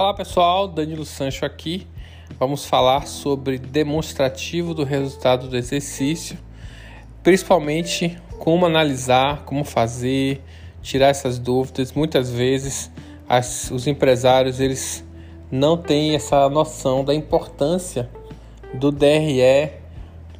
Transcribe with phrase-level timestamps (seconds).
[0.00, 1.86] Olá pessoal, Danilo Sancho aqui.
[2.38, 6.38] Vamos falar sobre demonstrativo do resultado do exercício,
[7.22, 10.42] principalmente como analisar, como fazer,
[10.80, 11.92] tirar essas dúvidas.
[11.92, 12.90] Muitas vezes
[13.28, 15.04] as, os empresários eles
[15.52, 18.08] não têm essa noção da importância
[18.72, 19.70] do DRE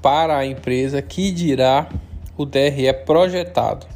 [0.00, 1.86] para a empresa, que dirá
[2.34, 3.86] o DRE projetado.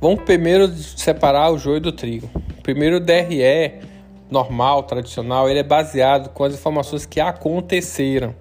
[0.00, 2.30] Vamos primeiro separar o joio do trigo.
[2.62, 3.85] Primeiro o DRE
[4.30, 8.34] normal, tradicional, ele é baseado com as informações que aconteceram,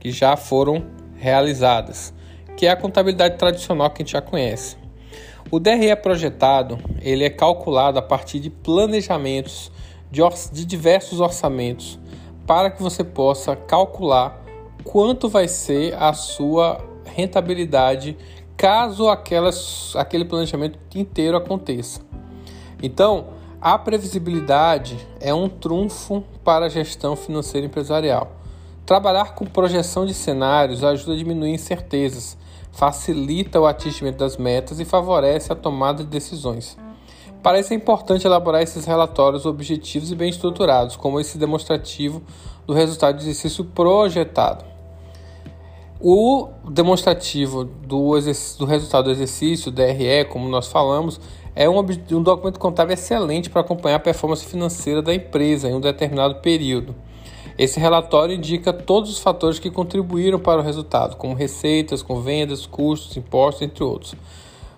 [0.00, 0.84] que já foram
[1.16, 2.12] realizadas,
[2.56, 4.76] que é a contabilidade tradicional que a gente já conhece.
[5.50, 9.70] O DRE projetado, ele é calculado a partir de planejamentos
[10.10, 10.20] de,
[10.52, 11.98] de diversos orçamentos
[12.46, 14.42] para que você possa calcular
[14.84, 18.16] quanto vai ser a sua rentabilidade
[18.56, 22.00] caso aquelas, aquele planejamento inteiro aconteça.
[22.82, 23.26] Então,
[23.62, 28.32] a previsibilidade é um trunfo para a gestão financeira empresarial.
[28.84, 32.36] Trabalhar com projeção de cenários ajuda a diminuir incertezas,
[32.72, 36.76] facilita o atingimento das metas e favorece a tomada de decisões.
[37.40, 42.20] Para isso é importante elaborar esses relatórios objetivos e bem estruturados, como esse demonstrativo
[42.66, 44.64] do resultado do exercício projetado.
[46.00, 48.18] O demonstrativo do,
[48.58, 51.20] do resultado do exercício, DRE, como nós falamos,
[51.54, 55.80] é um, um documento contábil excelente para acompanhar a performance financeira da empresa em um
[55.80, 56.94] determinado período.
[57.58, 62.64] Esse relatório indica todos os fatores que contribuíram para o resultado, como receitas, com vendas,
[62.64, 64.14] custos, impostos, entre outros.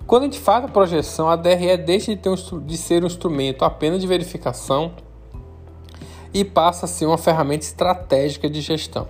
[0.06, 2.34] Quando a gente faz a projeção, a DRE deixa de, um,
[2.66, 4.92] de ser um instrumento apenas de verificação
[6.32, 9.06] e passa a ser uma ferramenta estratégica de gestão.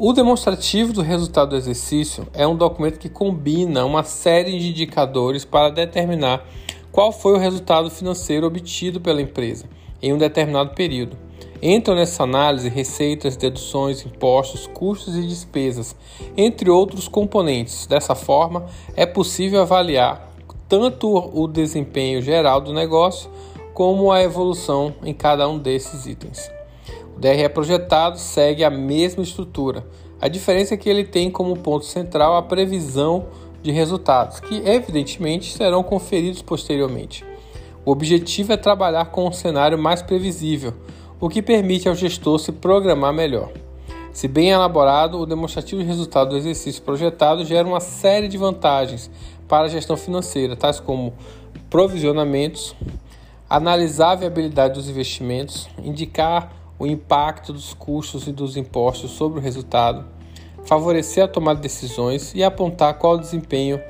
[0.00, 5.44] O demonstrativo do resultado do exercício é um documento que combina uma série de indicadores
[5.44, 6.46] para determinar
[6.92, 9.66] qual foi o resultado financeiro obtido pela empresa
[10.00, 11.18] em um determinado período.
[11.60, 15.96] Entram nessa análise receitas, deduções, impostos, custos e despesas,
[16.36, 17.84] entre outros componentes.
[17.84, 20.32] Dessa forma, é possível avaliar
[20.68, 23.28] tanto o desempenho geral do negócio
[23.74, 26.57] como a evolução em cada um desses itens.
[27.18, 29.84] O DRE projetado segue a mesma estrutura.
[30.20, 33.26] A diferença é que ele tem como ponto central a previsão
[33.60, 37.24] de resultados, que evidentemente serão conferidos posteriormente.
[37.84, 40.74] O objetivo é trabalhar com um cenário mais previsível,
[41.18, 43.50] o que permite ao gestor se programar melhor.
[44.12, 49.10] Se bem elaborado, o demonstrativo de resultado do exercício projetado gera uma série de vantagens
[49.48, 51.12] para a gestão financeira, tais como
[51.68, 52.76] provisionamentos,
[53.50, 59.42] analisar a viabilidade dos investimentos, indicar o impacto dos custos e dos impostos sobre o
[59.42, 60.04] resultado,
[60.64, 63.80] favorecer a tomada de decisões e apontar qual o desempenho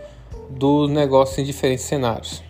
[0.49, 2.43] do negócio em diferentes cenários.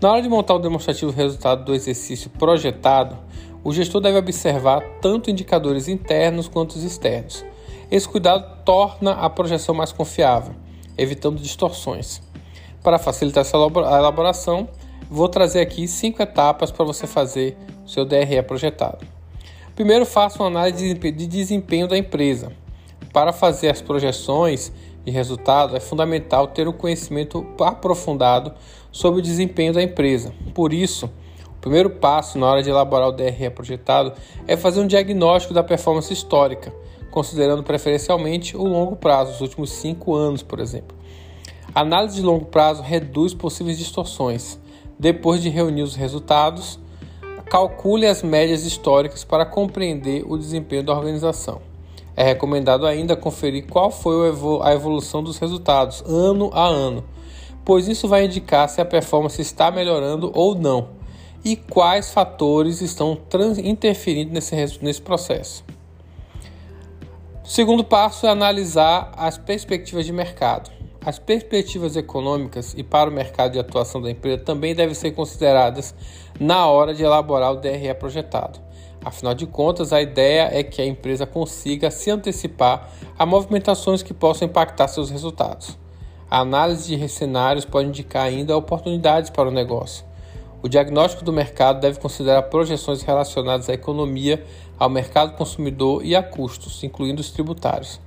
[0.00, 3.18] Na hora de montar o demonstrativo resultado do exercício projetado,
[3.64, 7.44] o gestor deve observar tanto indicadores internos quanto os externos.
[7.90, 10.54] Esse cuidado torna a projeção mais confiável,
[10.96, 12.22] evitando distorções.
[12.82, 14.68] Para facilitar essa elaboração,
[15.10, 19.17] vou trazer aqui cinco etapas para você fazer seu DRE projetado.
[19.78, 22.50] Primeiro, faça uma análise de desempenho da empresa.
[23.12, 24.72] Para fazer as projeções
[25.04, 28.54] de resultado, é fundamental ter um conhecimento aprofundado
[28.90, 30.34] sobre o desempenho da empresa.
[30.52, 31.08] Por isso,
[31.46, 34.14] o primeiro passo na hora de elaborar o DRE projetado
[34.48, 36.74] é fazer um diagnóstico da performance histórica,
[37.12, 40.98] considerando preferencialmente o longo prazo, os últimos cinco anos, por exemplo.
[41.72, 44.58] A análise de longo prazo reduz possíveis distorções.
[44.98, 46.80] Depois de reunir os resultados,
[47.50, 51.62] Calcule as médias históricas para compreender o desempenho da organização.
[52.14, 54.28] É recomendado ainda conferir qual foi
[54.62, 57.04] a evolução dos resultados ano a ano,
[57.64, 60.90] pois isso vai indicar se a performance está melhorando ou não
[61.42, 63.18] e quais fatores estão
[63.64, 65.64] interferindo nesse, nesse processo.
[67.42, 70.77] O segundo passo é analisar as perspectivas de mercado.
[71.08, 75.94] As perspectivas econômicas e para o mercado de atuação da empresa também devem ser consideradas
[76.38, 78.60] na hora de elaborar o DRE projetado.
[79.02, 84.12] Afinal de contas, a ideia é que a empresa consiga se antecipar a movimentações que
[84.12, 85.78] possam impactar seus resultados.
[86.30, 90.04] A análise de cenários pode indicar ainda oportunidades para o negócio.
[90.62, 94.44] O diagnóstico do mercado deve considerar projeções relacionadas à economia,
[94.78, 97.98] ao mercado consumidor e a custos, incluindo os tributários.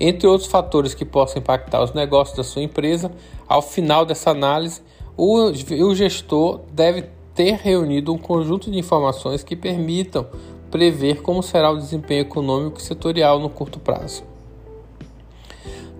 [0.00, 3.12] Entre outros fatores que possam impactar os negócios da sua empresa,
[3.46, 4.80] ao final dessa análise,
[5.14, 5.52] o,
[5.94, 7.04] gestor deve
[7.34, 10.26] ter reunido um conjunto de informações que permitam
[10.70, 14.24] prever como será o desempenho econômico e setorial no curto prazo.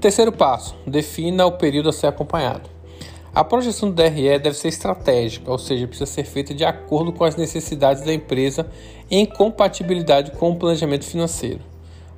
[0.01, 2.71] Terceiro passo: defina o período a ser acompanhado.
[3.35, 7.23] A projeção do DRE deve ser estratégica, ou seja, precisa ser feita de acordo com
[7.23, 8.67] as necessidades da empresa
[9.11, 11.61] em compatibilidade com o planejamento financeiro.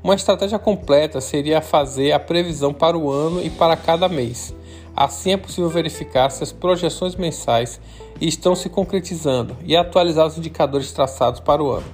[0.02, 4.52] Uma estratégia completa seria fazer a previsão para o ano e para cada mês.
[4.96, 7.80] Assim é possível verificar se as projeções mensais
[8.20, 11.86] estão se concretizando e atualizar os indicadores traçados para o ano.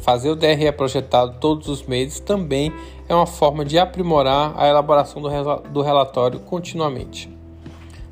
[0.00, 2.72] Fazer o DRE projetado todos os meses também
[3.06, 7.30] é uma forma de aprimorar a elaboração do relatório continuamente.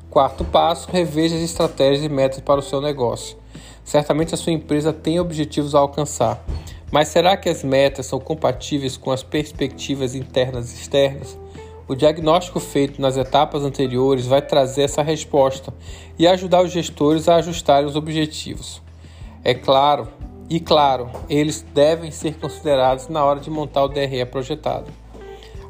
[0.09, 3.37] Quarto passo: reveja as estratégias e metas para o seu negócio.
[3.83, 6.45] Certamente a sua empresa tem objetivos a alcançar,
[6.91, 11.39] mas será que as metas são compatíveis com as perspectivas internas e externas?
[11.87, 15.73] O diagnóstico feito nas etapas anteriores vai trazer essa resposta
[16.19, 18.81] e ajudar os gestores a ajustarem os objetivos.
[19.43, 20.07] É claro,
[20.49, 24.91] e claro, eles devem ser considerados na hora de montar o DRE projetado.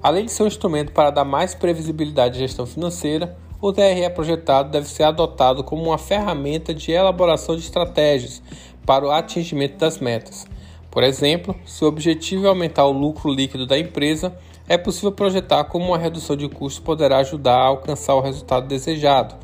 [0.01, 4.71] Além de ser um instrumento para dar mais previsibilidade à gestão financeira, o DRE projetado
[4.71, 8.41] deve ser adotado como uma ferramenta de elaboração de estratégias
[8.85, 10.47] para o atingimento das metas.
[10.91, 15.63] Por exemplo, se o objetivo é aumentar o lucro líquido da empresa, é possível projetar
[15.63, 19.35] como uma redução de custos poderá ajudar a alcançar o resultado desejado,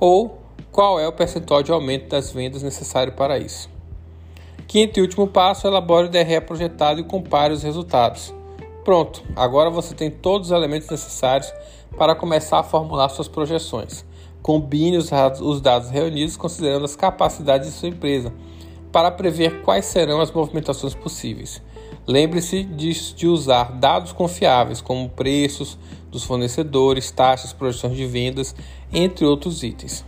[0.00, 0.38] ou
[0.72, 3.70] qual é o percentual de aumento das vendas necessário para isso.
[4.66, 8.34] Quinto e último passo, elabore o DRE projetado e compare os resultados.
[8.84, 11.52] Pronto, agora você tem todos os elementos necessários
[11.96, 14.04] para começar a formular suas projeções.
[14.42, 18.32] Combine os dados reunidos considerando as capacidades de sua empresa
[18.92, 21.62] para prever quais serão as movimentações possíveis.
[22.06, 25.78] Lembre-se de, de, usar dados confiáveis, como preços
[26.10, 28.54] dos fornecedores, taxas, projeções de vendas,
[28.92, 30.04] entre outros itens.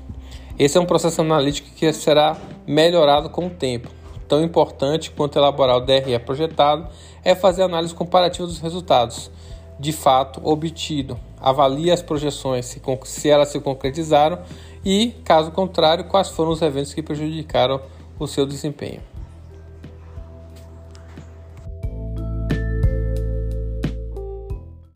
[0.58, 2.36] Esse é um processo analítico que será
[2.66, 3.90] melhorado com o tempo.
[4.26, 6.88] Tão importante quanto elaborar o DRE projetado
[7.24, 9.30] é fazer análise comparativa dos resultados
[9.78, 11.18] de fato obtido.
[11.40, 14.38] Avalie as projeções, se, se elas se concretizaram
[14.84, 17.80] e, caso contrário, quais foram os eventos que prejudicaram
[18.20, 19.00] o seu desempenho.